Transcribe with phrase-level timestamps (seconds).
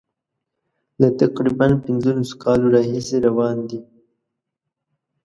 [1.01, 3.79] له تقریبا پنځلسو کالو راهیسي روان دي.